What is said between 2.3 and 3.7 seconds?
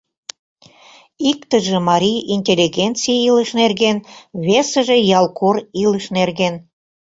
интеллигенций илыш